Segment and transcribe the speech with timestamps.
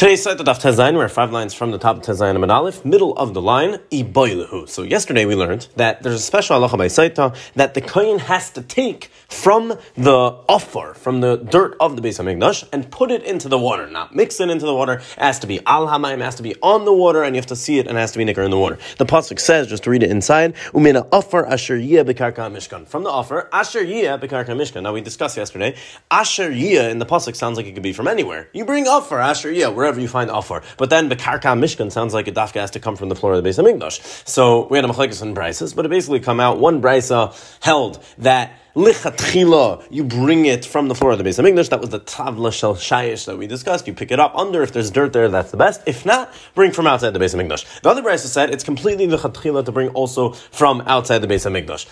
[0.00, 3.14] Today's site of Tezayin, we're five lines from the top of Tezayin and Aleph, middle
[3.18, 4.66] of the line, Iboilehu.
[4.66, 8.48] So yesterday we learned that there's a special halacha by Saita that the kohen has
[8.52, 13.22] to take from the offer, from the dirt of the Beis Hamikdash, and put it
[13.24, 13.86] into the water.
[13.88, 14.94] Not mix it into the water.
[14.94, 17.46] It has to be al hamayim, has to be on the water, and you have
[17.48, 18.78] to see it, and it has to be nicker in the water.
[18.96, 22.88] The pasuk says, just to read it inside, umina offer asher yiyah bekarka mishkan.
[22.88, 24.82] From the offer, asher yiyah bekarka mishkan.
[24.82, 25.76] Now we discussed yesterday,
[26.10, 28.48] asher yiyah in the pasuk sounds like it could be from anywhere.
[28.54, 30.62] You bring offer, asher yiyah, wherever wherever you find offer.
[30.76, 33.38] But then Bekarka Mishkan sounds like a dafka has to come from the floor of
[33.38, 34.28] the base of Hamikdash.
[34.28, 36.58] So we had a machlekes and brises, but it basically come out.
[36.60, 41.70] One brisa held that you bring it from the floor of the Beis Hamikdash.
[41.70, 43.86] That was the tavla shel shayish that we discussed.
[43.88, 44.62] You pick it up under.
[44.62, 45.82] If there's dirt there, that's the best.
[45.86, 47.80] If not, bring from outside the Beis Hamikdash.
[47.80, 51.86] The other brisa said it's completely lichatchila to bring also from outside the Beis Hamikdash.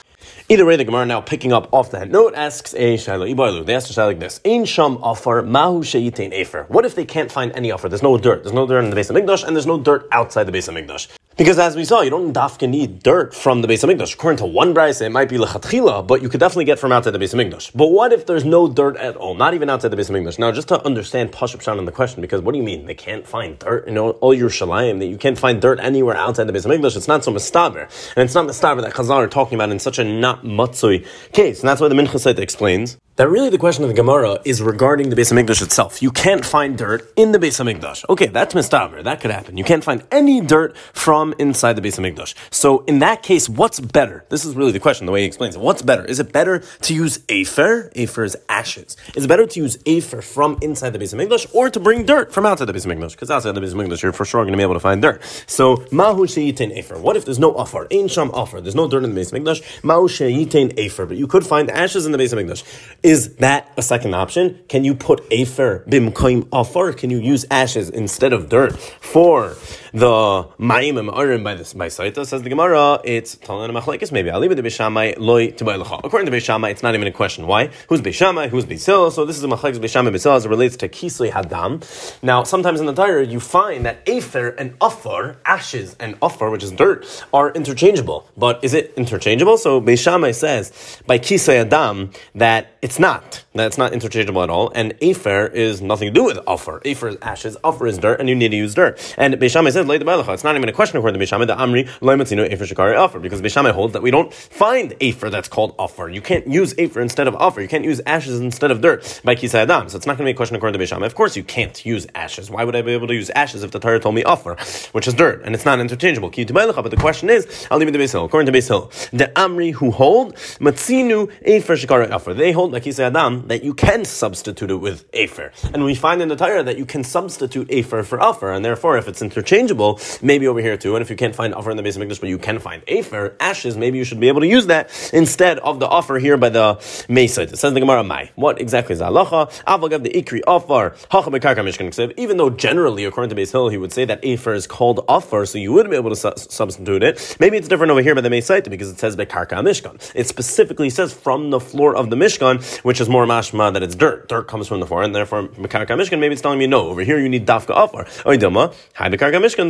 [0.48, 3.66] Either way, the Gemara now picking up off that note asks a Shaila Ibailu.
[3.66, 6.64] They ask a Shaila like this: Ein sham offer mahu sheyitain efer.
[6.68, 7.88] What if they can't find any offer?
[7.88, 8.44] There's no dirt.
[8.44, 11.08] There's no dirt in the Beis Hamikdash, and there's no dirt outside the Beis Hamikdash.
[11.38, 14.12] Because as we saw, you don't dafka need dirt from the base of Hamikdash.
[14.12, 17.12] According to one brayse, it might be lechatchila, but you could definitely get from outside
[17.12, 17.70] the base of Hamikdash.
[17.76, 20.40] But what if there's no dirt at all, not even outside the base of Hamikdash?
[20.40, 22.94] Now, just to understand Pashup Shan on the question, because what do you mean they
[22.96, 23.86] can't find dirt?
[23.86, 26.72] You know, all your shalayim that you can't find dirt anywhere outside the base of
[26.72, 26.96] Hamikdash.
[26.96, 27.82] It's not so mustaber,
[28.16, 31.60] and it's not mustaber that Chazal are talking about in such a not matzui case,
[31.60, 35.10] and that's why the Mincha explains that really the question of the Gemara is regarding
[35.10, 36.00] the Beis Hamikdash itself.
[36.00, 38.04] You can't find dirt in the Beis Hamikdash.
[38.08, 39.02] Okay, that's mistaber.
[39.02, 39.56] That could happen.
[39.56, 42.36] You can't find any dirt from inside the Beis Hamikdash.
[42.52, 44.24] So in that case, what's better?
[44.28, 45.04] This is really the question.
[45.06, 45.60] The way he explains it.
[45.60, 46.04] What's better?
[46.04, 47.90] Is it better to use afer?
[47.96, 48.96] Afer is ashes.
[49.16, 52.32] Is it better to use afer from inside the Beis Hamikdash or to bring dirt
[52.32, 53.12] from outside the Beis Hamikdash?
[53.14, 55.20] Because outside the Beis Hamikdash, you're for sure going to be able to find dirt.
[55.48, 56.96] So mahu sheyitin afer.
[56.96, 57.88] What if there's no offer?
[57.92, 58.60] Ein sham offer.
[58.60, 59.82] There's no dirt in the Beis Hamikdash.
[59.82, 61.04] Mahu sheyitin afer.
[61.04, 62.62] But you could find ashes in the Beis Hamikdash.
[63.08, 64.60] Is that a second option?
[64.68, 66.92] Can you put afer bimkoim offer?
[66.92, 69.56] Can you use ashes instead of dirt for
[69.92, 74.28] the ma'im and ma'arim by this by Saita says the Gemara, it's Talan Machlekes maybe.
[74.28, 77.46] It to Beishamai loy to According to Beishamai, it's not even a question.
[77.46, 77.70] Why?
[77.88, 78.48] Who's Beishamai?
[78.48, 79.12] Who's Beisil?
[79.12, 81.82] So this is a Machlekes Beishamai Beisil as it relates to Kisli Hadam.
[82.22, 86.62] Now, sometimes in the Torah you find that Afer and Afar, ashes and Afar, which
[86.62, 88.28] is dirt, are interchangeable.
[88.36, 89.58] But is it interchangeable?
[89.58, 93.44] So Beishamai says by Kisli Hadam that it's not.
[93.58, 94.70] That's not interchangeable at all.
[94.74, 96.80] And Afer is nothing to do with offer.
[96.84, 99.14] Afer is ashes, offer is dirt, and you need to use dirt.
[99.18, 101.88] And Beishamai says, Lay the It's not even a question according to Beishamai, the Amri,
[102.00, 106.08] Loimatzino, Afer Shikari offer, because Beishamai holds that we don't find Afer that's called offer.
[106.08, 107.60] You can't use Afer instead of offer.
[107.60, 109.88] You can't use ashes instead of dirt by Kisai Adam.
[109.88, 111.06] So it's not going to be a question according to Beishamai.
[111.06, 112.50] Of course you can't use ashes.
[112.50, 114.56] Why would I be able to use ashes if the Torah told me offer,
[114.92, 116.30] which is dirt, and it's not interchangeable?
[116.30, 118.68] But the question is, I'll leave it to Beis According to Beis
[119.10, 122.34] the Amri who hold, Matzinu Afer Shikari offer.
[122.34, 125.52] They hold, like Kisai Adam, that you can substitute it with Afer.
[125.72, 128.96] And we find in the Torah that you can substitute Afer for Afar, and therefore
[128.98, 130.94] if it's interchangeable, maybe over here too.
[130.94, 133.34] And if you can't find offer in the Beis Hamikdash, but you can find Afer,
[133.40, 136.48] ashes, maybe you should be able to use that instead of the offer here by
[136.48, 136.76] the
[137.08, 137.52] Mesait.
[137.52, 138.30] It says the Gemara Mai.
[138.34, 139.50] What exactly is halacha?
[139.64, 143.78] Avagav the Ikri offer, Hacha Bekarka Mishkan Even though generally, according to Beis Hill, he
[143.78, 147.02] would say that Afer is called offer, so you wouldn't be able to su- substitute
[147.02, 147.36] it.
[147.40, 150.12] Maybe it's different over here by the Mesait because it says Bekarka Mishkan.
[150.14, 153.94] It specifically says from the floor of the Mishkan, which is more mashma that it's
[153.94, 154.28] dirt.
[154.28, 156.88] Dirt comes from the and therefore Bekarka Mishkan, maybe it's telling me no.
[156.88, 158.04] Over here you need Dafka offer.
[158.24, 159.68] Oidama, Hi Bekarka Mishkan,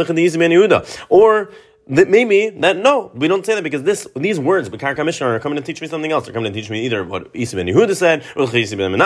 [1.08, 1.50] or
[1.88, 5.40] that maybe that no, we don't say that because this these words Bekarka Mishkan are
[5.40, 6.24] coming to teach me something else.
[6.24, 8.98] They're coming to teach me either what Isa ben Yehuda said, or ben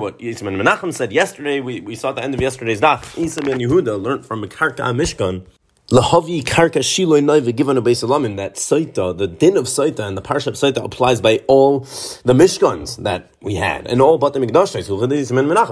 [0.00, 1.60] what Isa ben Menachem said yesterday.
[1.60, 3.16] We, we saw at the end of yesterday's daf.
[3.18, 5.46] Isa ben Yehuda learned from Bekarka Mishkan.
[5.90, 10.22] Lahavi karka shiloi noiva given a base that saita, the din of saita and the
[10.22, 11.80] parsha of saita applies by all
[12.24, 14.74] the mishkans that we had and all but the mikdash.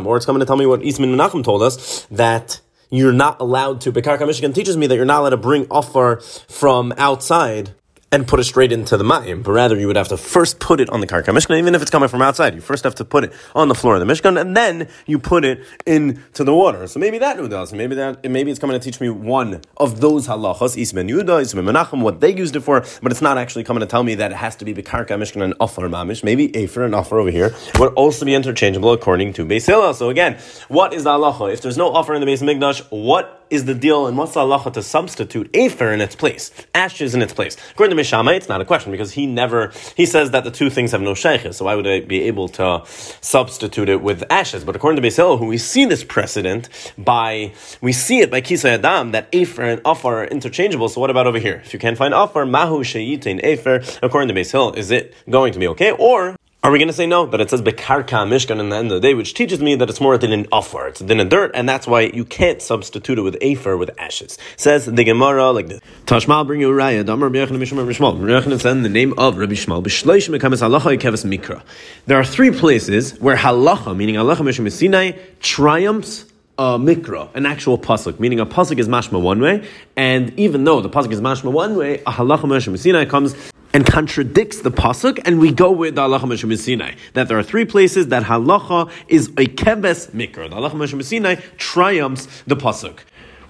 [0.05, 3.81] Or it's coming to tell me what Isman Menachem told us that you're not allowed
[3.81, 3.93] to.
[3.93, 7.75] Bekarka Mishkan teaches me that you're not allowed to bring offer from outside
[8.13, 10.81] and put it straight into the mayim, but rather you would have to first put
[10.81, 12.55] it on the karka mishkan, even if it's coming from outside.
[12.55, 15.19] You first have to put it on the floor of the mishkan, and then you
[15.19, 16.87] put it into the water.
[16.87, 17.73] So maybe that does.
[17.73, 21.65] Maybe that maybe it's coming to teach me one of those halachas, Ismen Yuda, Ismen
[21.65, 24.31] Menachem, what they used it for, but it's not actually coming to tell me that
[24.31, 26.23] it has to be the karka mishkan and offer mamish.
[26.23, 29.95] Maybe afer and offer over here would also be interchangeable according to Hillel.
[29.95, 30.39] So again,
[30.69, 31.53] what is the halacha?
[31.53, 34.41] If there's no offer in the Beis Mikdash, what is the deal and what's the
[34.41, 37.57] halacha to substitute afer in its place, ashes in its place?
[37.73, 40.71] According to Mishama, it's not a question because he never, he says that the two
[40.71, 44.65] things have no sheikhs, so why would I be able to substitute it with ashes?
[44.65, 48.71] But according to Beis who we see this precedent by, we see it by Kisa
[48.71, 51.61] Adam, that afer and afar are interchangeable, so what about over here?
[51.65, 55.59] If you can't find afar, mahu sheyitin afer, according to Beis is it going to
[55.59, 55.93] be okay?
[55.93, 57.27] Or, Are we going to say no?
[57.27, 59.91] But it says bekarka mishkan in the end of the day, which teaches me that
[59.91, 60.87] it's more than an offer.
[60.87, 64.39] It's than a dirt, and that's why you can't substitute it with afer with ashes.
[64.57, 67.05] Says the Gemara like this: Tashmal bring you raya.
[67.05, 68.25] Damar Rabbi Mishmal Mishmal.
[68.25, 69.83] Rabbi said in the name of Rabbi Shmuel.
[69.83, 71.65] B'shleish mekamis halacha ikeves mikra.
[72.07, 76.27] There are three places where halacha, meaning halacha mishum Sinai, triumphs
[76.59, 79.67] a mikra, an actual pasuk, meaning a pasuk is mashma one way,
[79.97, 83.35] and even though the pasuk is mashma one way, a halacha mishum Sinai comes
[83.75, 87.43] and contradicts the pasuk, and we go with the halacha meshum Sinai that there are
[87.43, 90.51] three places that halacha is a keves mikra.
[90.51, 93.01] The halacha meshum Sinai triumphs the pasuk.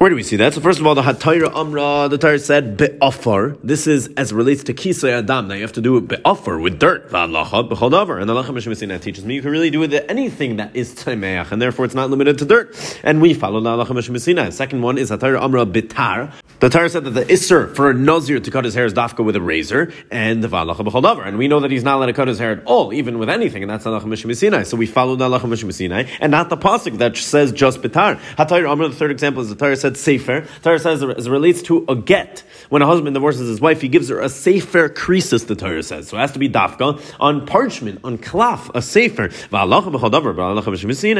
[0.03, 0.53] Where do we see that?
[0.53, 3.57] So first of all, the Hatayra Amra, the Torah said be'afar.
[3.63, 5.47] This is as relates to kisay adam.
[5.47, 7.09] Now you have to do it be'afar with dirt.
[7.11, 8.21] V'alacha b'chodavar.
[8.21, 11.53] And Lacha Mishim teaches me you can really do it with anything that is taimeach,
[11.53, 12.99] and therefore it's not limited to dirt.
[13.05, 16.33] And we follow the Lacha Mishim Second one is Hatayra Amra bitar.
[16.59, 19.25] The Torah said that the isser for a nazir to cut his hair is dafka
[19.25, 21.29] with a razor, and the v'alacha b'chodavar.
[21.29, 23.29] And we know that he's not allowed to cut his hair at all, even with
[23.29, 26.99] anything, and that's Lacha Mishim So we follow the Lacha Mishim and not the pasuk
[26.99, 28.17] that says just bitar.
[28.35, 28.89] Hatayra Amra.
[28.89, 30.47] The third example is the Torah said said sefer.
[30.63, 32.45] Torah says as it relates to a get.
[32.69, 36.09] When a husband divorces his wife, he gives her a sefer krisis, the Torah says.
[36.09, 39.29] So it has to be dafka on parchment, on klaf, a sefer.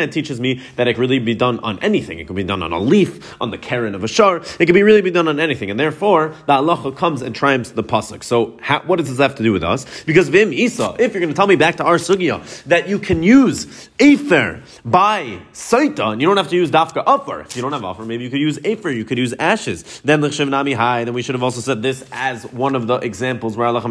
[0.03, 2.19] It teaches me that it can really be done on anything.
[2.19, 4.43] It can be done on a leaf, on the karen of a shar.
[4.59, 5.71] It can be really be done on anything.
[5.71, 8.25] And therefore, the halacha comes and triumphs the pasuk.
[8.25, 10.05] So how, what does this have to do with us?
[10.05, 12.99] Because vim isa, if you're going to tell me back to our sugya that you
[12.99, 17.41] can use afer by saita, and you don't have to use dafka upper.
[17.41, 20.01] If you don't have offer, maybe you could use afer, you could use ashes.
[20.05, 21.05] Then l'chshav nami high.
[21.05, 23.83] Then we should have also said this as one of the examples where Allah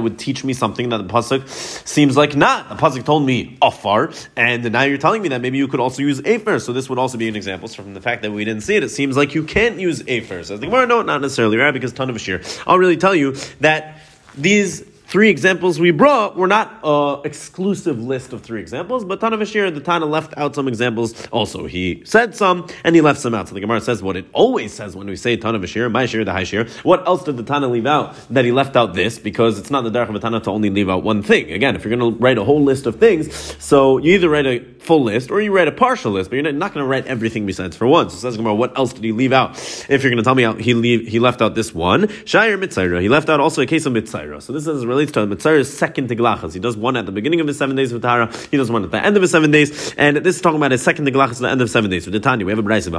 [0.00, 1.48] would teach me something that the pasuk
[1.86, 2.68] seems like not.
[2.68, 6.02] The pasuk told me afar, and now you're telling me that maybe you could also
[6.02, 6.58] use afer.
[6.58, 7.68] So this would also be an example.
[7.68, 10.02] So from the fact that we didn't see it, it seems like you can't use
[10.06, 10.42] afer.
[10.42, 11.72] So I think, well, no, not necessarily, right?
[11.72, 12.42] Because ton of shear.
[12.66, 14.00] I'll really tell you that
[14.36, 19.38] these three examples we brought were not an exclusive list of three examples, but Tana
[19.38, 21.66] Vashir, and the Tana left out some examples also.
[21.66, 23.48] He said some and he left some out.
[23.48, 26.24] So the Gemara says what it always says when we say Tana Vashir, my share,
[26.24, 26.66] the high share.
[26.82, 29.18] What else did the Tana leave out that he left out this?
[29.18, 31.50] Because it's not the Darach of a Tana to only leave out one thing.
[31.52, 34.46] Again, if you're going to write a whole list of things, so you either write
[34.46, 37.06] a full list or you write a partial list, but you're not going to write
[37.06, 38.10] everything besides for one.
[38.10, 39.56] So says Gemara, what else did he leave out?
[39.88, 42.58] If you're going to tell me out, he leave, he left out this one, Shire
[42.58, 43.00] Mitzaira.
[43.00, 44.42] He left out also a case of Mitzaira.
[44.42, 46.52] So this is relates to Mitzaira's second Tiglachas.
[46.52, 48.82] He does one at the beginning of the seven days of Tara, he does one
[48.82, 51.12] at the end of the seven days, and this is talking about his second to
[51.12, 52.04] Tiglachas at the end of seven days.
[52.04, 52.90] With the Tanya, we have a Braisa.
[52.90, 52.98] The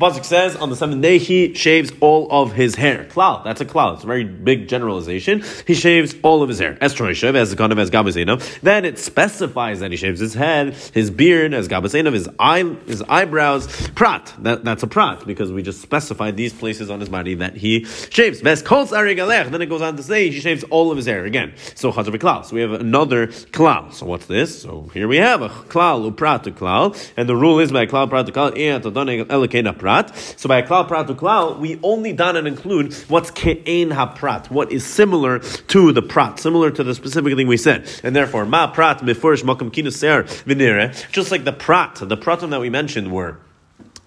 [0.00, 3.04] Pasuk says on the seventh day he shaves all of his hair.
[3.10, 3.94] Klal, that's a klal.
[3.94, 5.44] It's a very big generalization.
[5.66, 6.78] He shaves all of his hair.
[6.80, 8.60] As Troishev, as the of as Gabazena.
[8.60, 13.02] Then it specifies that he shaves his head, his beard, as Gabazena, his eye, his
[13.02, 13.66] eyebrows.
[13.90, 14.32] Prat.
[14.38, 17.84] That, that's a prat because we just specified these places on his body that he
[17.84, 18.40] shaves.
[19.42, 21.54] Then it goes on to say he shaves all of his hair again.
[21.74, 22.44] So chazav klal.
[22.44, 23.92] So we have another klal.
[23.92, 24.62] So what's this?
[24.62, 28.26] So here we have a klal uprat klal, and the rule is by klal prat
[28.26, 30.16] klal prat.
[30.38, 34.84] So by klal prat klal, we only done and include what's ke'en haprat, what is
[34.86, 38.98] similar to the prat, similar to the specific thing we said, and therefore ma prat
[38.98, 43.38] beforish makam kinuser vinire, just like the prat, the pratim that we mentioned were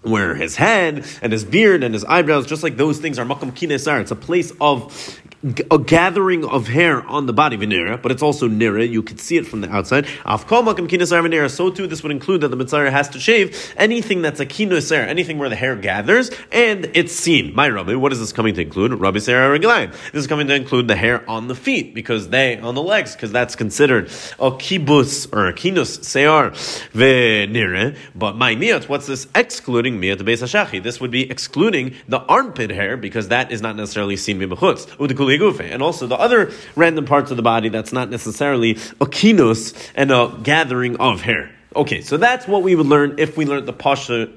[0.10, 3.52] where his head and his beard and his eyebrows, just like those things are makam
[3.52, 4.02] kinesar.
[4.02, 5.22] It's a place of
[5.70, 8.90] a gathering of hair on the body venera, but it's also nira.
[8.90, 10.06] You could see it from the outside.
[10.26, 11.50] Afkol makam kinesar venera.
[11.50, 15.08] So too, this would include that the mitzvah has to shave anything that's a kinesar,
[15.08, 17.54] anything where the hair gathers and it's seen.
[17.54, 18.94] My rabbi, what is this coming to include?
[18.94, 19.92] Rabbi Sarah Reglaim.
[20.12, 23.14] This is coming to include the hair on the feet because they on the legs
[23.14, 24.06] because that's considered
[24.40, 26.52] a kibus or a kinus sear
[26.94, 27.96] venera.
[28.16, 30.82] But my niyat, what's this excluding miyat beis hashachi?
[30.82, 35.84] This would be excluding the armpit hair because that is not necessarily seen b'chutz and
[35.84, 40.34] also the other random parts of the body that's not necessarily a kinus and a
[40.44, 41.52] gathering of hair.
[41.76, 44.30] Okay, so that's what we would learn if we learned the pasha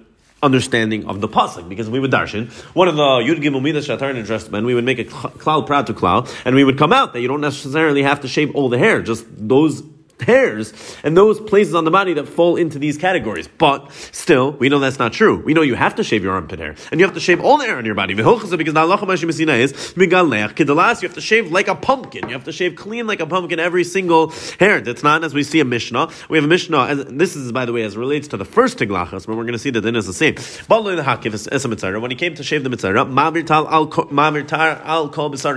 [0.43, 4.17] understanding of the pasuk because we would darshan one of the yud gimel midas shatar
[4.17, 7.13] addressed men we would make a cloud proud to cloud and we would come out
[7.13, 9.83] that you don't necessarily have to shave all the hair just those
[10.21, 10.73] hairs
[11.03, 13.49] and those places on the body that fall into these categories.
[13.49, 15.41] But still, we know that's not true.
[15.41, 17.59] We know you have to shave your armpit hair and you have to shave all
[17.59, 18.15] the hair on your body.
[18.15, 18.63] Because the is
[21.03, 22.29] you have to shave like a pumpkin.
[22.29, 24.81] You have to shave clean like a pumpkin every single hair.
[24.81, 26.11] That's not as we see a mishnah.
[26.29, 26.95] We have a mishnah.
[26.95, 29.59] This is by the way as relates to the first tiglachas, but we're going to
[29.59, 30.37] see that then is the same.
[32.01, 32.91] When he came to shave the mitzvah,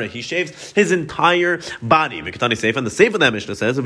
[0.08, 2.20] he shaves his entire body.
[2.20, 3.78] And the safe of that mishnah says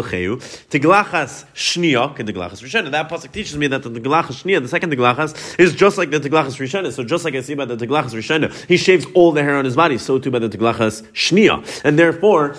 [0.00, 2.90] Tiglachas shnia and tiglachas rishena.
[2.90, 6.20] That pasuk teaches me that the tiglachas shnia, the second tiglachas, is just like the
[6.20, 6.92] tiglachas rishena.
[6.92, 9.64] So just like I see by the tiglachas rishena, he shaves all the hair on
[9.64, 9.98] his body.
[9.98, 12.56] So too by the tiglachas shnia, and therefore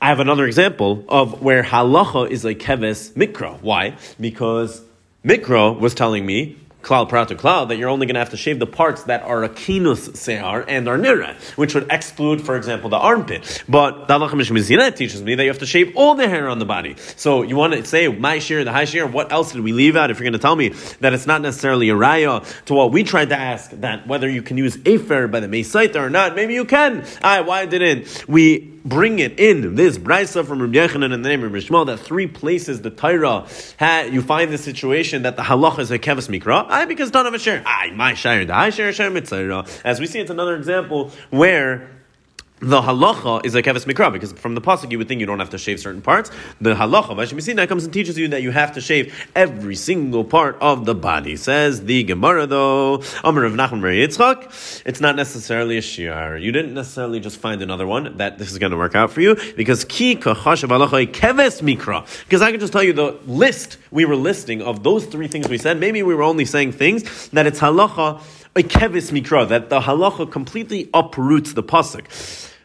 [0.00, 3.60] I have another example of where halacha is like keves mikra.
[3.62, 3.96] Why?
[4.20, 4.82] Because
[5.24, 6.56] mikra was telling me
[6.86, 9.22] klal prat to klal, that you're only going to have to shave the parts that
[9.22, 13.64] are a kinus se'ar and are nira, which would exclude, for example, the armpit.
[13.68, 16.64] But the halacha teaches me that you have to shave all the hair on the
[16.64, 16.94] body.
[17.16, 19.96] So you want to say my shear, the high shear, what else did we leave
[19.96, 20.10] out?
[20.10, 20.68] If you're going to tell me
[21.00, 24.42] that it's not necessarily a raya to what we tried to ask, that whether you
[24.42, 27.04] can use afer by the mesaita or not, maybe you can.
[27.20, 31.42] I, why didn't we bring it in this brisa from Rabbi Yechanan in the name
[31.42, 35.80] of Rishmal that three places the Torah had you find the situation that the halacha
[35.80, 36.66] is a kevis mikra.
[36.68, 37.62] I because none of a share.
[37.66, 39.66] I my share I share share mitzvah.
[39.84, 41.95] As we see, it's another example where
[42.60, 45.40] the halacha is like keves mikra because from the pasuk you would think you don't
[45.40, 46.30] have to shave certain parts.
[46.58, 50.56] The halacha that comes and teaches you that you have to shave every single part
[50.62, 51.36] of the body.
[51.36, 56.40] Says the Gemara though, Amar of Nachman Yitzchak, it's not necessarily a shiar.
[56.40, 59.20] You didn't necessarily just find another one that this is going to work out for
[59.20, 62.24] you because ki kahashav halacha keves mikra.
[62.24, 65.46] Because I can just tell you the list we were listing of those three things
[65.50, 65.78] we said.
[65.78, 68.22] Maybe we were only saying things that it's halacha
[68.56, 72.06] a kevis mikra, that the halacha completely uproots the pasuk.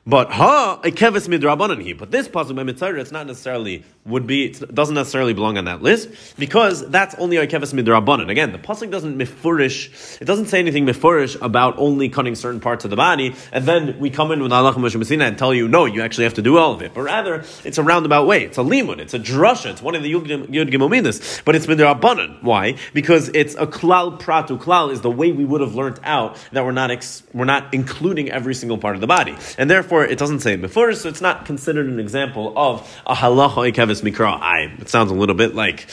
[0.05, 1.93] But ha a kevis midrabanan he.
[1.93, 5.65] But this pasuk by mitzvah, it's not necessarily would be it doesn't necessarily belong on
[5.65, 8.27] that list because that's only a kevis midrabanan.
[8.27, 10.19] Again, the pasuk doesn't mifurish.
[10.19, 13.99] It doesn't say anything mifurish about only cutting certain parts of the body, and then
[13.99, 16.57] we come in with Allah Moshe and tell you no, you actually have to do
[16.57, 16.95] all of it.
[16.95, 18.43] But rather, it's a roundabout way.
[18.43, 18.97] It's a limud.
[18.97, 19.69] It's a drasha.
[19.69, 21.45] It's one of the yud gimomidas.
[21.45, 22.41] But it's midrabanan.
[22.41, 22.77] Why?
[22.95, 24.57] Because it's a klal pratu.
[24.57, 27.71] Klal is the way we would have learned out that we're not ex, we're not
[27.71, 31.09] including every single part of the body, and therefore therefore it doesn't say before, so
[31.09, 34.39] it's not considered an example of a halacha ikevis mikra.
[34.39, 34.73] I.
[34.79, 35.85] It sounds a little bit like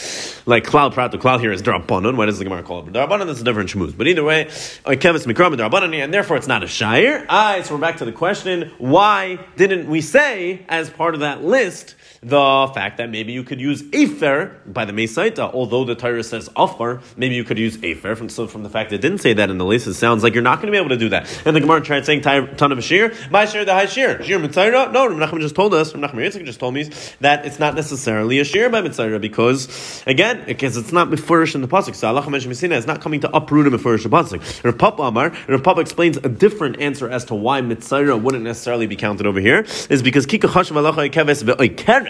[0.47, 1.11] like klal prat.
[1.11, 2.17] The klal here is darabanan.
[2.17, 3.27] Why does the Gemara call it darabanan?
[3.27, 3.97] That's a different shmuz.
[3.97, 4.45] But either way,
[4.85, 7.27] ikevis mikra darabanan, and therefore it's not a shire.
[7.29, 7.63] I.
[7.63, 11.97] So we're back to the question: Why didn't we say as part of that list?
[12.23, 16.51] The fact that maybe you could use Afer by the Mesaita, although the Torah says
[16.57, 18.15] Afar, maybe you could use Afer.
[18.15, 20.35] From, so from the fact it didn't say that in the list, it sounds like
[20.35, 21.43] you're not going to be able to do that.
[21.45, 24.23] And the Gemara tried saying ton of Shir, by Shir the high Shir.
[24.23, 24.93] Shir Mitzayra?
[24.93, 28.45] No, Nachman just told us, Nachman Yitzchak just told me that it's not necessarily a
[28.45, 31.95] Shir by Mitzayra because, again, because it's not Mefurish in the Pasuk.
[31.95, 34.65] So Allah is not coming to uproot a Mefurish the Pasuk.
[34.65, 38.87] Rav Papa Amar, Rav Papa explains a different answer as to why Mitzayra wouldn't necessarily
[38.87, 40.79] be counted over here, is because Kika Chashav
[41.11, 42.08] Keves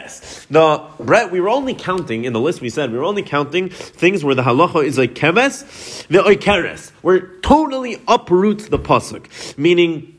[0.50, 3.68] the Brett, we were only counting in the list we said we were only counting
[3.68, 9.56] things where the halacha is like keves the oikeres, where it totally uproots the pasuk,
[9.58, 10.14] meaning.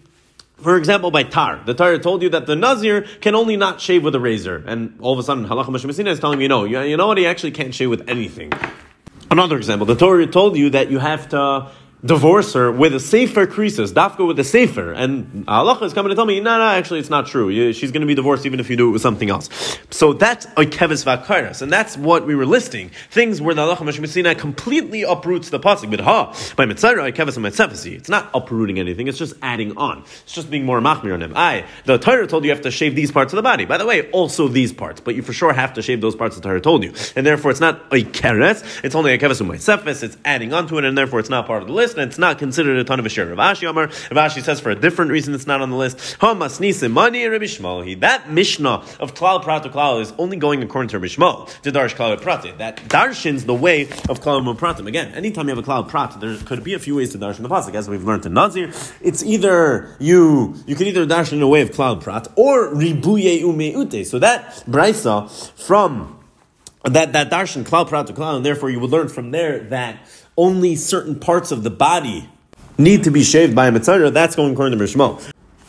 [0.57, 4.03] For example, by tar, the tar told you that the nazir can only not shave
[4.03, 6.81] with a razor, and all of a sudden, halacha mashmasina is telling you no, you,
[6.81, 7.17] you know what?
[7.17, 8.51] He actually can't shave with anything.
[9.31, 11.71] Another example, the Torah told you that you have to
[12.03, 16.15] divorce her with a safer creases, dafka with a safer, and Allah is coming to
[16.15, 17.73] tell me, no, no, actually, it's not true.
[17.73, 19.49] She's going to be divorced even if you do it with something else.
[19.89, 22.91] So that's a kevis vakaras, and that's what we were listing.
[23.11, 25.91] Things where the Allah Meshmesina completely uproots the pasuk.
[25.91, 27.93] But ha, by mitzayra, kevis and mitzefesi.
[27.93, 30.03] It's not uprooting anything, it's just adding on.
[30.23, 31.33] It's just being more machmir on him.
[31.35, 33.65] I, the Torah told you you have to shave these parts of the body.
[33.65, 36.35] By the way, also these parts, but you for sure have to shave those parts
[36.35, 36.93] the Torah told you.
[37.15, 40.67] And therefore, it's not a keres, it's only a kevis and mitzefes, it's adding on
[40.67, 42.77] to it, and therefore it's not part of the list list, and it's not considered
[42.77, 43.27] a ton of a share.
[43.27, 46.19] Rav Ashi Amar, Rav Ashi says for a different reason it's not on the list.
[46.19, 52.57] That Mishnah of Klal Prat Klal is only going according to Rabbi to Darsh Klal.
[52.57, 54.87] That darshins the way of Klal Pratim.
[54.87, 57.41] Again, anytime you have a Klal Prat, there could be a few ways to darshan
[57.41, 57.75] the pasuk.
[57.75, 61.61] As we've learned in Nazir, it's either you you can either darshan in a way
[61.61, 64.05] of Klal Prat or Ribuye Umeute.
[64.05, 65.29] So that brisa
[65.59, 66.18] from
[66.83, 69.99] that that darshan klal prat to klal, and therefore you would learn from there that
[70.37, 72.29] only certain parts of the body
[72.77, 75.21] need to be shaved by a mitzvah, that's going according to Mishmo.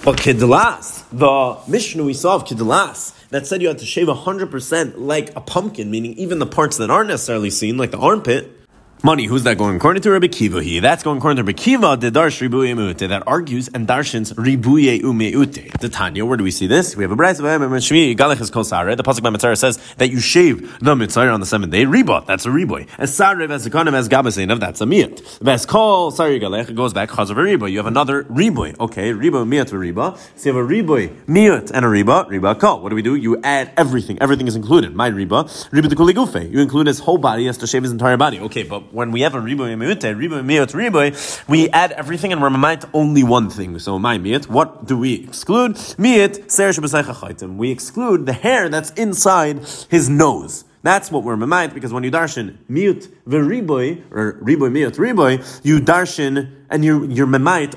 [0.05, 4.95] But Kidlas, the Mishnah we saw of Kidlas, that said you had to shave 100%
[4.97, 8.60] like a pumpkin, meaning even the parts that aren't necessarily seen, like the armpit,
[9.03, 10.63] Money, who's that going according to Rabbi Kiva?
[10.63, 14.35] He that's going according to Rabbi Kiva, the Darsh Ribuye Meute, that argues and darshins
[14.35, 15.73] Ribuye Umeute.
[15.81, 16.95] The Tanya, where do we see this?
[16.95, 18.95] We have a Bryce of Shmi Galech is Kosare.
[18.99, 21.87] The Pasuk by Mitzvah says that you shave the Mitzvah on the seventh day.
[21.87, 22.89] Riba, that's a Riboy.
[22.99, 25.39] As Sare Zakanim as Gabasain that's a Miat.
[25.39, 27.71] Ves Kol Sari Galech goes back Chaz of a Riba.
[27.71, 28.79] You have another Riboy.
[28.79, 30.19] Okay, Riba Miat Riba.
[30.39, 32.83] So you have a Riboy, Miat, and a Riba, Riba Kol.
[32.83, 33.15] What do we do?
[33.15, 34.19] You add everything.
[34.21, 34.95] Everything is included.
[34.95, 36.53] My Riba, Riba the Kuligufe.
[36.53, 38.39] You include his whole body, he has to shave his entire body.
[38.41, 42.41] Okay, but when we have a riboy meute, riboy meut riboy, we add everything and
[42.41, 43.79] we're might only one thing.
[43.79, 45.75] So my miut, what do we exclude?
[45.75, 50.65] Miut ser We exclude the hair that's inside his nose.
[50.83, 55.79] That's what we're memayit because when you darshan miut v'riboy or riboy miut riboy, you
[55.79, 57.27] darshan and you're you're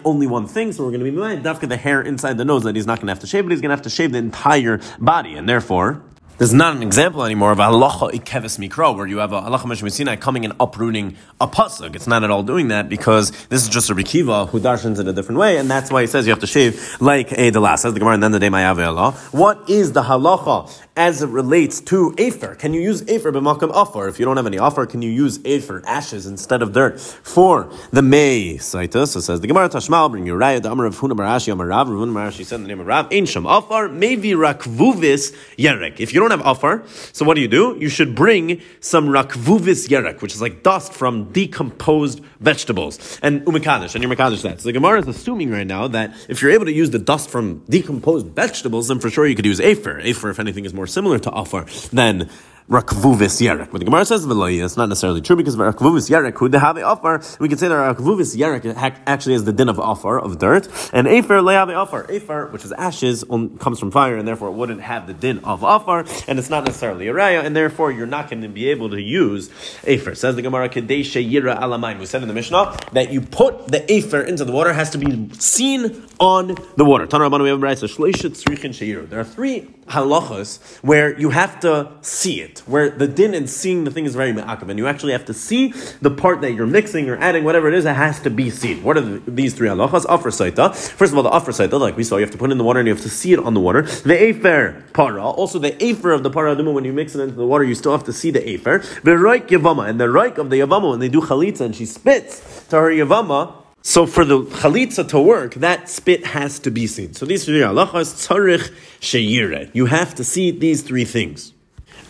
[0.05, 0.71] only one thing.
[0.71, 2.99] So we're going to be memayit dafka the hair inside the nose that he's not
[2.99, 5.35] going to have to shave, but he's going to have to shave the entire body,
[5.35, 6.01] and therefore
[6.37, 10.19] there's not an example anymore of halacha ikeves mikro, where you have a halacha meshmisinai
[10.19, 11.95] coming and uprooting a pasuk.
[11.95, 15.07] It's not at all doing that because this is just a rikiva who darshans in
[15.07, 17.79] a different way, and that's why he says you have to shave like a delas.
[17.79, 19.11] Says the Gemara, and then the day my Allah.
[19.31, 22.53] What is the halacha as it relates to afer?
[22.55, 24.07] Can you use afer b'makam afar?
[24.07, 27.71] If you don't have any afar, can you use afer ashes instead of dirt for
[27.91, 29.07] the may saita?
[29.07, 31.87] So says the Gemara Tashmal, bring your raya the Amar of Huna Barashi Amar Rav.
[31.87, 35.99] Huna Barashi said the name of Rav, Ein Sham Afar, maybe rakvuvis yerek.
[35.99, 37.75] If you don't have afar, so what do you do?
[37.79, 43.95] You should bring some rakvuvis yerek, which is like dust from decomposed vegetables, and umikadish,
[43.95, 44.59] and your mikadish that.
[44.61, 47.29] So the Gemara is assuming right now that if you're able to use the dust
[47.29, 49.99] from decomposed vegetables, then for sure you could use afer.
[49.99, 52.29] Afer, if anything, is more similar to afar than
[52.69, 53.71] rakvuvis yerek.
[53.71, 57.21] But the Gemara says it's not necessarily true because rakvuvis yerek who have offer.
[57.39, 61.07] We can say that rakvuvis yerek actually is the din of offer of dirt, and
[61.07, 62.05] afer lehave offer.
[62.09, 63.23] Afer, which is ashes,
[63.59, 66.65] comes from fire, and therefore it wouldn't have the din of offer, and it's not
[66.65, 69.49] necessarily a raya, and therefore you're not going to be able to use
[69.83, 70.15] afer.
[70.15, 71.99] Says the Gemara kedeshe yira alamayim.
[71.99, 74.97] We said in the Mishnah that you put the afer into the water has to
[74.97, 77.05] be seen on the water.
[77.05, 83.33] we have There are three halachas where you have to see it, where the din
[83.33, 86.41] in seeing the thing is very me'akav, and you actually have to see the part
[86.41, 88.83] that you're mixing or adding, whatever it is, it has to be seen.
[88.83, 90.05] What are the, these three halachas?
[90.05, 90.75] Afar saita.
[90.75, 92.63] First of all, the afar saita, like we saw, you have to put in the
[92.63, 93.83] water and you have to see it on the water.
[93.83, 97.45] The afer para, also the afer of the para when you mix it into the
[97.45, 98.79] water, you still have to see the afer.
[99.03, 101.85] The raik yavama, and the raik of the yavama, when they do chalitza and she
[101.85, 106.87] spits to her yavama, so for the chalitza to work, that spit has to be
[106.87, 107.13] seen.
[107.13, 108.71] So these three halachas, tzarich
[109.01, 109.69] sheyire.
[109.73, 111.52] You have to see these three things.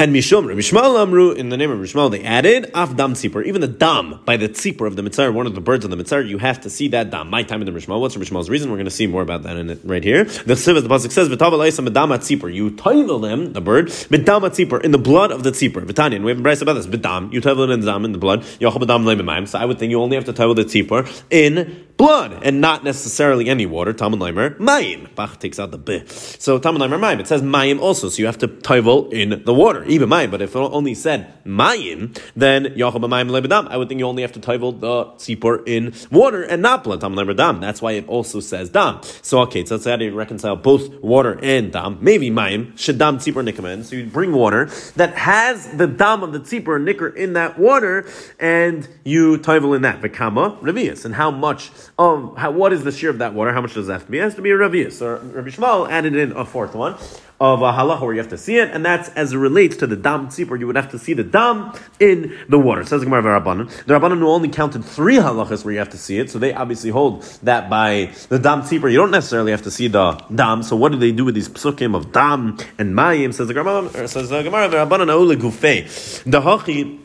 [0.04, 3.62] And Mishom, Mishmal Amru, in the name of Mishmal, they added Af Dam Tzipor, even
[3.62, 6.28] the Dam by the Tzipor of the Mitzar, one of the birds of the Mitzar,
[6.28, 7.30] you have to see that Dam.
[7.30, 8.02] My time in the Mishmal.
[8.02, 8.70] What's Mishmal's reason?
[8.70, 10.26] We're going to see more about that in it right here.
[10.26, 12.54] The Siv, the Pasuk says, V'tav Alaisa Medam Tzipor.
[12.54, 15.86] You title them, the bird, Medam Tzipor, in the blood of the Tzipor.
[15.86, 16.86] V'tanya, we have a about this.
[16.86, 18.44] Bedam, you title it in the in the blood.
[18.44, 22.84] So I would think you only have to title the Tzipor in blood and not
[22.84, 23.94] necessarily any water.
[23.94, 25.16] Talmud Leimer, Mayim.
[25.16, 26.04] Bach takes out the B.
[26.08, 27.22] So Talmud Leimer, Mayim.
[27.22, 30.32] It says Mayim also, so you have to title in the water, even Mayim.
[30.32, 33.68] But if it only said Mayim, then Yachab Mayim Lebedam.
[33.70, 37.02] I would think you only have to title the Sipur in water and not blood.
[37.02, 37.60] Talmud Leimer Dam.
[37.60, 39.02] That's why it also says Dam.
[39.22, 41.98] So okay, so let's how you reconcile both water and Dam?
[42.02, 43.84] Maybe Mayim, Shadam Tzipur Nikaman.
[43.84, 48.08] So you bring water that has the Dam of the Tzipur Nicker in that water,
[48.40, 50.02] and you title in that.
[50.02, 51.06] Vikama, Revius.
[51.06, 53.54] And how much of how, what is the shear of that water?
[53.54, 54.20] How much does that have to be?
[54.20, 54.94] It has to be a Ravius.
[54.94, 56.98] So Rabbi Shmuel added in a fourth one
[57.40, 59.88] of a halacha where you have to see it, and that's as it relates to
[59.88, 60.60] the dam tzipor.
[60.60, 62.84] You would have to see the dam in the water.
[62.86, 63.70] Says the Gemara Rabbanon.
[63.86, 66.54] The Rabbanon who only counted three halachas where you have to see it, so they
[66.54, 70.64] obviously hold that by the dam tzipor you don't necessarily have to see the dam.
[70.64, 73.34] So what do they do with these psukim of dam and mayim?
[73.34, 74.08] Says the Gemara.
[74.08, 76.24] Says the Gemara Rabbanon Aule Gufei.
[76.24, 77.03] The hachi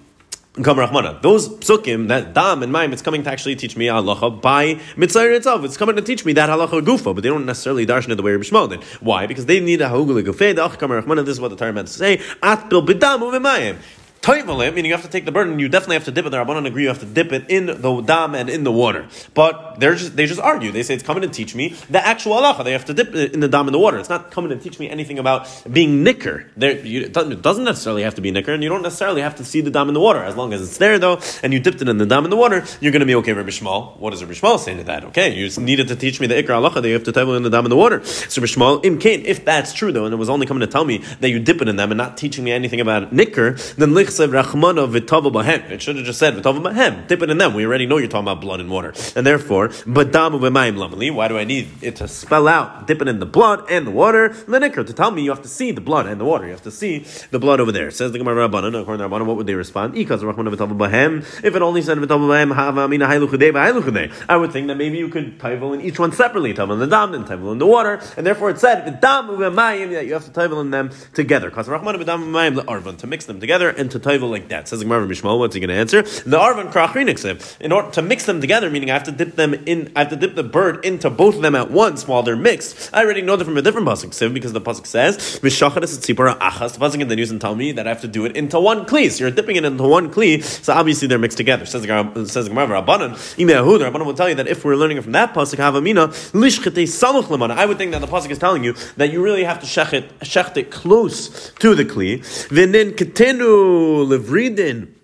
[0.62, 5.34] those psukim, that dam and maim, it's coming to actually teach me halacha by mitzvah
[5.34, 5.64] itself.
[5.64, 8.22] It's coming to teach me that halacha gufa, but they don't necessarily darshan it the
[8.22, 8.82] way Rabbi Shmuel did.
[9.00, 9.26] Why?
[9.26, 10.54] Because they need a hagul gufa.
[10.54, 11.24] The achkam rachmana.
[11.24, 12.20] This is what the Torah meant to say.
[12.42, 13.78] At bil bidam.
[14.20, 16.30] Toivalim, meaning you have to take the burden, you definitely have to dip it.
[16.30, 19.08] The Rabbanon agree you have to dip it in the dam and in the water.
[19.32, 20.72] But they're just, they just argue.
[20.72, 22.64] They say it's coming to teach me the actual halacha.
[22.64, 23.98] They have to dip it in the dam and the water.
[23.98, 26.46] It's not coming to teach me anything about being nicker.
[26.56, 29.60] You, it doesn't necessarily have to be nicker, and you don't necessarily have to see
[29.60, 30.22] the dam in the water.
[30.22, 32.36] As long as it's there, though, and you dipped it in the dam in the
[32.36, 33.98] water, you're going to be okay, Rabbi Shmuel.
[33.98, 35.04] What does Rabbi Shmuel say to that?
[35.04, 37.44] Okay, you needed to teach me the ikra halacha that you have to table in
[37.44, 38.04] the dam in the water.
[38.04, 40.66] So Rabbi Shmuel, im kain, if that's true, though, and it was only coming to
[40.66, 43.52] tell me that you dip it in them and not teaching me anything about nicker,
[43.76, 45.70] then lichsev rachmana v'tava bahem.
[45.70, 47.06] It should have just said v'tava bahem.
[47.06, 47.54] Dip it in them.
[47.54, 51.14] We already know you're talking about blood and water, and therefore b'damu b'mayim lamali.
[51.14, 53.90] Why do I need it to spell out dip it in the blood and the
[53.90, 54.30] water?
[54.30, 56.46] Lenikr to tell me you have to see the blood and the water.
[56.46, 57.90] You have to see the blood over there.
[57.90, 58.80] Says the Gemara Rabbanan.
[58.80, 59.94] According to Rabbanan, what would they respond?
[59.94, 61.20] Ikas rachman v'tava bahem.
[61.44, 64.98] If it only said v'tava bahem hava amina hayluchudei v'hayluchudei, I would think that maybe
[64.98, 66.54] you could taivel in each one separately.
[66.54, 69.90] Taivel in the dam and taivel in the water, and therefore it said v'damu b'mayim
[69.92, 71.50] that you have to taivel in them together.
[71.50, 74.68] Because rachman v'dam b'mayim to mix them together and to to like that.
[74.68, 76.02] Says Gemara Mishmal, what's he going to answer?
[76.02, 79.54] The arvan krachrinik In order to mix them together, meaning I have to dip them
[79.54, 82.36] in, I have to dip the bird into both of them at once while they're
[82.36, 82.90] mixed.
[82.92, 85.98] I already know that from a different pasuk siv because the pasuk says mishachat is
[85.98, 86.74] tzipora achas.
[86.74, 88.60] The pasuk in the news and tell me that I have to do it into
[88.60, 89.10] one kli.
[89.10, 90.42] So you're dipping it into one kli.
[90.42, 91.66] So obviously they're mixed together.
[91.66, 93.12] Says Gemara, says Gemara Rabbanan.
[93.36, 97.24] Imehud Rabbanan will tell you that if we're learning from that pasuk havamina lishchete samuch
[97.24, 97.56] lemana.
[97.56, 99.92] I would think that the pasuk is telling you that you really have to shech
[99.92, 102.48] it, it close to the kli.
[102.48, 104.94] Then ketenu levridin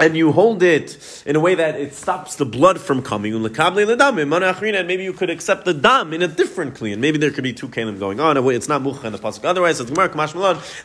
[0.00, 3.34] and you hold it in a way that it stops the blood from coming.
[3.34, 7.44] And maybe you could accept the dam in a different kli, and maybe there could
[7.44, 8.38] be two kalim going on.
[8.48, 9.44] It's not mucha in the pasuk.
[9.44, 9.90] Otherwise, it's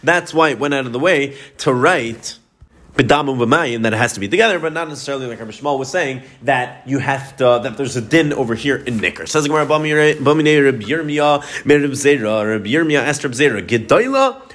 [0.03, 2.37] That's why it went out of the way to write
[2.95, 5.89] b'damu b'mayim that it has to be together, but not necessarily like Rabbi Shmuel was
[5.89, 9.25] saying that you have to that there's a din over here in Nicker.
[9.25, 14.41] Says Gemara Reb Yirmiyah Zera Reb Yirmiyah Esther Zera Gedoila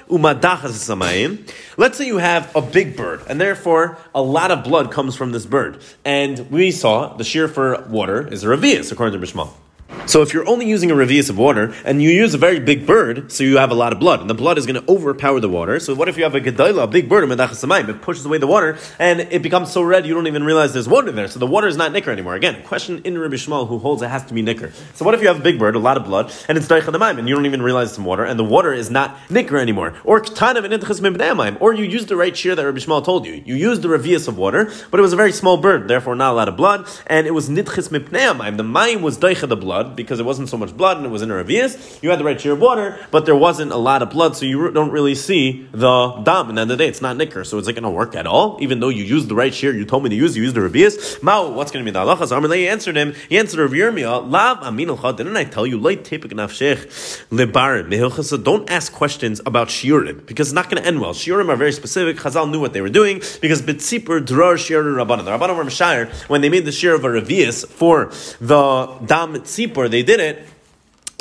[1.77, 5.31] Let's say you have a big bird, and therefore a lot of blood comes from
[5.31, 9.53] this bird, and we saw the shear for water is a revius according to Bishmal.
[10.07, 12.85] So if you're only using a revius of water and you use a very big
[12.85, 15.39] bird, so you have a lot of blood, and the blood is going to overpower
[15.39, 15.79] the water.
[15.79, 18.77] So what if you have a gedaila, a big bird, it pushes away the water,
[18.99, 21.27] and it becomes so red you don't even realize there's water there.
[21.27, 22.35] So the water is not nicker anymore.
[22.35, 24.71] Again, question in Rabbi Shmuel who holds it has to be nicker.
[24.95, 27.19] So what if you have a big bird, a lot of blood, and it's daichadamayim,
[27.19, 30.21] and you don't even realize it's water, and the water is not nicker anymore, or
[30.21, 33.41] or you use the right shear that Rabbi Shmuel told you.
[33.45, 36.31] You used the revius of water, but it was a very small bird, therefore not
[36.31, 38.57] a lot of blood, and it was nitchis mipneamayim.
[38.57, 41.21] The mayim was daicha the blood because it wasn't so much blood and it was
[41.21, 42.01] in a revius.
[42.01, 44.45] You had the right share of water, but there wasn't a lot of blood, so
[44.45, 46.49] you don't really see the dam.
[46.49, 47.89] And then the end of the day, it's not nicker, so is it going to
[47.89, 48.57] work at all?
[48.61, 50.61] Even though you used the right shear, you told me to use, you used the
[50.61, 51.21] revius.
[51.21, 52.27] Mao, what's going to be the halacha?
[52.27, 53.13] So Amalei answered him.
[53.29, 55.79] He answered Rav Yirmiyah, Lav amin Didn't I tell you?
[58.51, 61.13] Don't ask questions about shiurim because it's not going to end well.
[61.13, 62.17] Shiurim are very specific.
[62.17, 65.25] Chazal knew what they were doing because betzipur drar shiur rabbanon.
[65.25, 69.80] The rabbanon were when they made the shear of a revius for the dam tzipur
[69.89, 70.47] they did it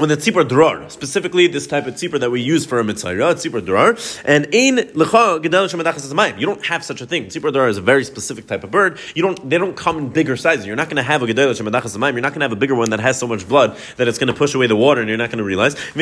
[0.01, 3.15] when the tzipor drar, specifically this type of tzipor that we use for a mitzvah,
[3.15, 3.91] tzipor drar,
[4.25, 7.27] and ein lecha gedel shemadachas You don't have such a thing.
[7.27, 8.99] Tzipor drar is a very specific type of bird.
[9.15, 9.51] You don't.
[9.51, 10.67] They don't come in bigger sizes.
[10.67, 12.75] You're not going to have a gedel shemadachas You're not going to have a bigger
[12.75, 15.09] one that has so much blood that it's going to push away the water, and
[15.09, 15.75] you're not going to realize.
[15.95, 16.01] And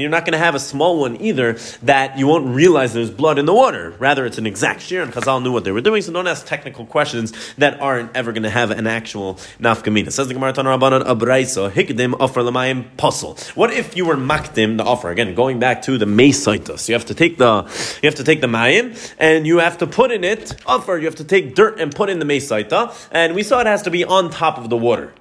[0.00, 3.38] you're not going to have a small one either that you won't realize there's blood
[3.38, 3.90] in the water.
[3.98, 6.02] Rather, it's an exact shear, and Chazal knew what they were doing.
[6.02, 10.10] So don't ask technical questions that aren't ever going to have an actual nafkamina.
[10.10, 13.36] Says the Gemara Tanur Rabbanan Abraisa Hikdim offer for Lamayim puzzle.
[13.54, 15.10] What if you were makdim the offer?
[15.10, 16.88] Again, going back to the Mesaitos.
[16.88, 17.62] You have to take the
[18.02, 20.96] you have to take the Mayim and you have to put in it offer.
[20.96, 23.08] You have to take dirt and put in the Mesaita.
[23.10, 25.12] And we saw it has to be on top of the water.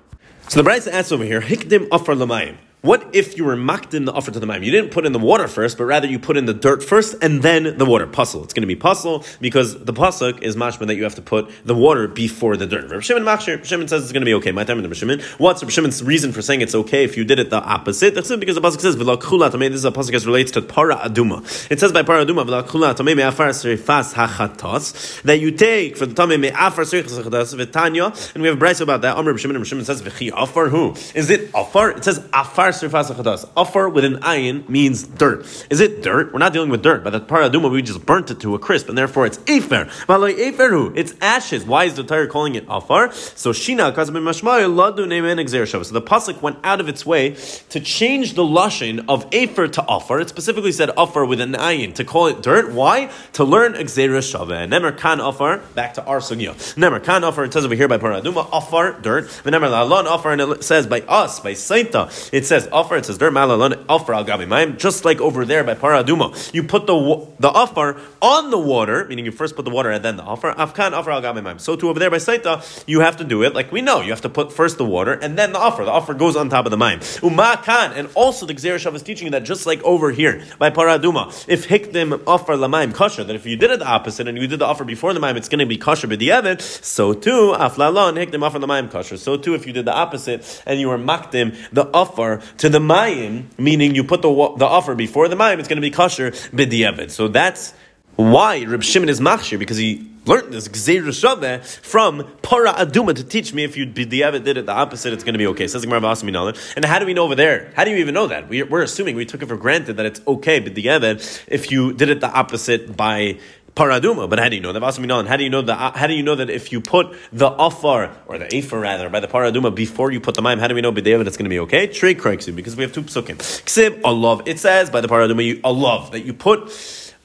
[0.47, 2.55] So the Bryce asks over here, Hikdim offer Lamayim.
[2.81, 4.63] What if you were mocked in the offer to the mime?
[4.63, 7.13] You didn't put in the water first, but rather you put in the dirt first
[7.21, 8.07] and then the water.
[8.07, 8.41] Puzzle.
[8.45, 11.51] It's going to be puzzle because the pasuk is mashman that you have to put
[11.65, 12.89] the water before the dirt.
[12.89, 14.53] Rav Shimon says it's going to be okay.
[14.53, 15.19] My time in the Shimon.
[15.39, 18.15] What's Rav Shimon's reason for saying it's okay if you did it the opposite?
[18.15, 21.39] That's because the pasuk says v'la This is a pasuk that relates to para aduma.
[21.69, 26.05] It says by para aduma v'la kula tamei me'afar serifas hachatos that you take for
[26.05, 29.17] the tamei me'afar serifas hachatos v'tanya, and we have a brayso about that.
[29.17, 29.45] Amr Rav.
[29.45, 31.91] Rav Shimon says v'chi afar who is it afar?
[31.91, 35.45] It says afar Afar with an ayin means dirt.
[35.69, 36.31] Is it dirt?
[36.33, 37.03] We're not dealing with dirt.
[37.03, 39.85] But the paraduma, we just burnt it to a crisp, and therefore it's afer.
[39.85, 41.65] Eferu, it's ashes.
[41.65, 43.11] Why is the Torah calling it afar?
[43.11, 47.35] So shina ladu So the pasuk went out of its way
[47.69, 50.19] to change the lashon of afer to afar.
[50.21, 52.71] It specifically said afar with an ayin to call it dirt.
[52.71, 53.11] Why?
[53.33, 54.67] To learn exer shava.
[54.67, 55.59] Nemer kan afar.
[55.75, 56.53] Back to our sugya.
[56.75, 57.23] Nemer kan.
[57.23, 59.25] It says over here by paraduma afar dirt.
[59.43, 62.29] Nemer lalon afar, and it says by us by saita.
[62.33, 65.75] It says afar, it says der malalon afar al gabi Just like over there by
[65.75, 69.89] paraduma, you put the the afar on the water, meaning you first put the water
[69.89, 70.53] and then the afar.
[70.55, 73.71] Afkan afar al So to over there by saita, you have to do it like
[73.71, 74.01] we know.
[74.01, 75.85] You have to put first the water and then the afar.
[75.85, 76.99] The afar goes on top of the maim.
[76.99, 81.67] Umakan, and also the Gzerashav is teaching that just like over here by paraduma, if
[81.67, 84.65] hikdim afar lamaim kasha, that if you did it the opposite and you did the
[84.65, 86.61] offer before the maim, it's going to be kasha b'di'evet.
[86.61, 89.17] So too aflalon hikdim afar lamaim kasha.
[89.17, 92.79] So too if you did the opposite and you were makdim the offer to the
[92.79, 96.31] mayim, meaning you put the the offer before the mayim, it's going to be kosher
[96.31, 97.11] b'diavad.
[97.11, 97.73] So that's
[98.15, 103.53] why Reb Shimon is machshir because he learned this gzeir from para aduma to teach
[103.53, 105.67] me if you b'diavad did it the opposite, it's going to be okay.
[105.67, 107.71] Says And how do we know over there?
[107.75, 108.49] How do you even know that?
[108.49, 112.09] We, are assuming we took it for granted that it's okay b'diavad if you did
[112.09, 113.39] it the opposite by
[113.75, 114.29] paraduma.
[114.29, 114.81] But how do you know that?
[114.81, 115.95] How do you know that?
[115.95, 119.19] How do you know that if you put the afar or the afer rather by
[119.19, 121.49] the paraduma before you put the maim, how do we know b'devid it's going to
[121.49, 121.87] be okay?
[121.87, 123.37] Trey because we have two psukim.
[123.37, 124.47] Ksib alav.
[124.47, 126.69] It says by the paraduma you alav that you put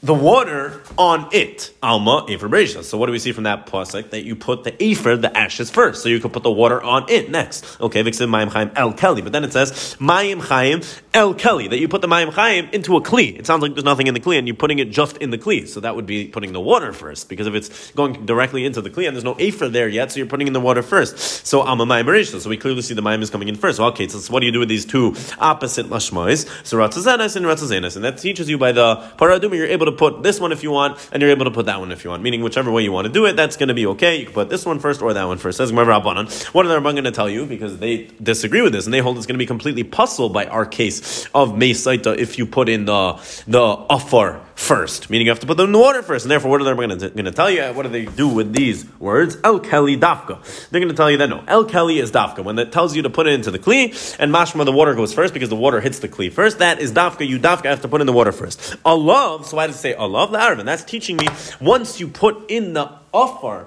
[0.05, 1.73] the water on it.
[1.83, 2.85] Alma Bereisha.
[2.85, 4.11] So what do we see from that pasuk?
[4.11, 6.03] That you put the Efer, the ashes first.
[6.03, 7.81] So you could put the water on it next.
[7.81, 9.23] Okay, Vixen Mayim Chaim El Kelly.
[9.23, 10.83] But then it says Mayim Chaim
[11.15, 11.69] El Kelly.
[11.69, 13.39] That you put the Mayim Chaim into a Kli.
[13.39, 15.39] It sounds like there's nothing in the Kli and you're putting it just in the
[15.39, 15.67] Kli.
[15.67, 17.31] So that would be putting the water first.
[17.31, 20.19] Because if it's going directly into the Kli and there's no Efer there yet, so
[20.19, 21.47] you're putting in the water first.
[21.47, 22.41] So Alma Mayim Bereisha.
[22.41, 23.79] So we clearly see the Mayim is coming in first.
[23.79, 26.47] So okay, so what do you do with these two opposite Lashmois?
[26.67, 27.97] So Ratzazenes and Ratzazenes.
[27.97, 30.71] And that teaches you by the Paraduma, you're able to put this one if you
[30.71, 32.23] want, and you're able to put that one if you want.
[32.23, 34.17] Meaning, whichever way you want to do it, that's going to be okay.
[34.17, 35.59] You can put this one first or that one first.
[35.59, 36.45] Says Gemara Rabbanan.
[36.55, 37.47] What are going to tell you?
[37.47, 40.47] Because they disagree with this, and they hold it's going to be completely puzzled by
[40.47, 43.15] our case of Meisaita if you put in the
[43.47, 46.25] the afar first, meaning you have to put them in the water first.
[46.25, 47.63] And therefore, what are they going to, tell you?
[47.73, 49.37] What do they do with these words?
[49.43, 50.69] El Kelly Dafka.
[50.71, 52.45] They're going to tell you that no, El Kelly is Dafka.
[52.45, 55.13] When it tells you to put it into the Kli, and Mashma, the water goes
[55.13, 57.27] first because the water hits the Kli first, that is Dafka.
[57.27, 58.77] You Dafka have to put in the water first.
[58.85, 60.31] Allah, so why does it say Allah?
[60.31, 61.27] The Arab, and that's teaching me
[61.61, 63.67] once you put in the offer,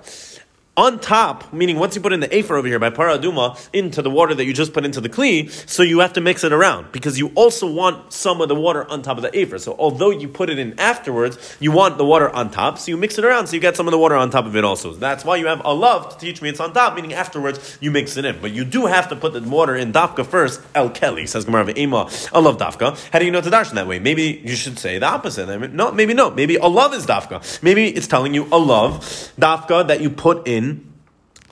[0.78, 4.12] on top, meaning once you put in the afer over here by paraduma into the
[4.12, 6.92] water that you just put into the kli, so you have to mix it around
[6.92, 9.58] because you also want some of the water on top of the afer.
[9.58, 12.98] So although you put it in afterwards, you want the water on top, so you
[12.98, 14.94] mix it around so you get some of the water on top of it also.
[14.94, 17.90] That's why you have a love to teach me it's on top, meaning afterwards you
[17.90, 18.40] mix it in.
[18.40, 20.62] But you do have to put the water in dafka first.
[20.76, 23.10] El Kelly says Gemara Ema, I love dafka.
[23.12, 23.98] How do you know to darshan that way?
[23.98, 25.50] Maybe you should say the opposite.
[25.50, 26.30] I mean, no, maybe no.
[26.30, 27.64] Maybe a love is dafka.
[27.64, 29.00] Maybe it's telling you a love
[29.40, 30.67] dafka that you put in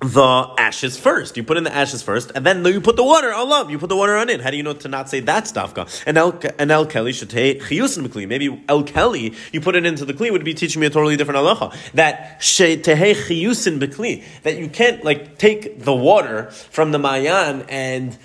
[0.01, 1.37] the ashes first.
[1.37, 3.31] You put in the ashes first, and then you put the water.
[3.31, 4.41] Allah, you put the water on it.
[4.41, 6.03] How do you know to not say that's dafka?
[6.05, 8.27] And El and El Kelly should take chiyusin b'kli.
[8.27, 11.15] Maybe El Kelly, you put it into the kli would be teaching me a totally
[11.15, 11.75] different halacha.
[11.93, 14.23] That she tehe chiyusin b'kli.
[14.43, 18.17] That you can't like take the water from the mayan and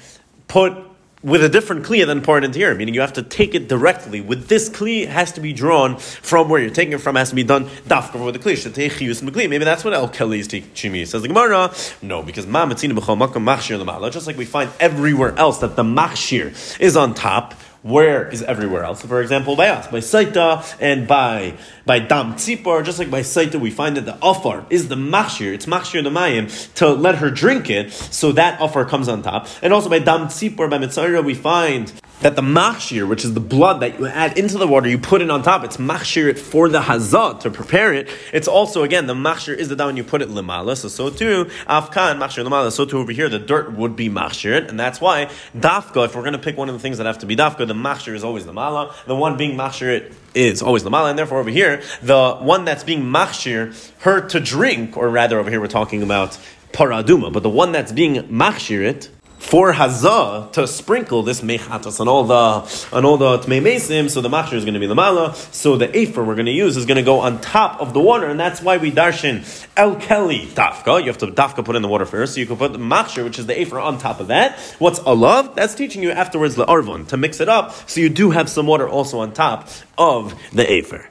[0.49, 0.90] put
[1.23, 3.55] with a different kli and then pour it into here, meaning you have to take
[3.55, 4.23] it directly.
[4.23, 7.35] With this kli, has to be drawn from where you're taking it from, has to
[7.35, 9.49] be done dafka with the kli.
[9.49, 11.05] Maybe that's what El Kelly is teaching me.
[11.05, 16.97] Says the Gemara, no, because just like we find everywhere else that the machshir is
[16.97, 19.03] on top, where is everywhere else?
[19.03, 21.55] For example, by us, by Saita and by
[21.87, 25.53] by Dam Tzipor, just like by Saita, we find that the Afar is the Machshir,
[25.55, 29.49] it's Machshir the Mayim, to let her drink it, so that Afar comes on top.
[29.63, 33.41] And also by Dam Tzipor, by Mitzayra, we find that the machshir, which is the
[33.41, 35.65] blood that you add into the water, you put it on top.
[35.65, 38.09] It's machshir it for the hazah to prepare it.
[38.33, 40.77] It's also again the machshir is the when you put it limala.
[40.77, 42.71] So so too afkan machshir limala.
[42.71, 46.05] So too over here the dirt would be machshir, and that's why dafka.
[46.05, 47.75] If we're going to pick one of the things that have to be dafka, the
[47.75, 48.93] machshir is always limala.
[49.07, 52.85] The one being machshir it is always limala, and therefore over here the one that's
[52.85, 56.39] being machshir her to drink, or rather over here we're talking about
[56.73, 62.09] paraduma, but the one that's being machshir it for Hazah to sprinkle this mechatos on
[62.09, 64.95] all the on all the tmei mesim, so the machshir is going to be the
[64.95, 65.35] mala.
[65.35, 68.01] So the afer we're going to use is going to go on top of the
[68.01, 69.39] water, and that's why we darshin
[69.77, 71.01] el keli dafka.
[71.01, 73.25] You have to dafka put in the water first, so you can put the machshir,
[73.25, 74.59] which is the afer, on top of that.
[74.79, 75.55] What's alav?
[75.55, 78.67] That's teaching you afterwards the arvon to mix it up, so you do have some
[78.67, 81.09] water also on top of the afer.